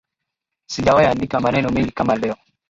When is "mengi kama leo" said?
1.69-2.35